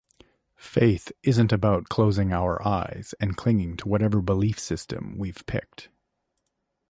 [0.57, 5.89] Faith isn't about closing our eyes and clinging to whatever belief system we've picked